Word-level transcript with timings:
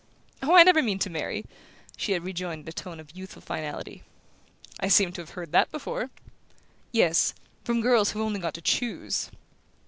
"Oh, 0.41 0.55
I 0.55 0.63
never 0.63 0.81
mean 0.81 0.97
to 0.97 1.11
marry," 1.11 1.45
she 1.95 2.13
had 2.13 2.23
rejoined 2.23 2.63
in 2.63 2.67
a 2.67 2.71
tone 2.71 2.99
of 2.99 3.15
youthful 3.15 3.39
finality. 3.39 4.01
"I 4.79 4.87
seem 4.87 5.11
to 5.11 5.21
have 5.21 5.37
heard 5.37 5.51
that 5.51 5.69
before!" 5.71 6.09
"Yes; 6.91 7.35
from 7.63 7.81
girls 7.81 8.09
who've 8.09 8.23
only 8.23 8.39
got 8.39 8.55
to 8.55 8.61
choose!" 8.63 9.29